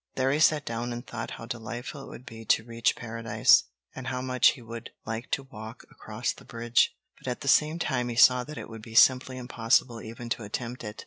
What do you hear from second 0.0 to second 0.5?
There he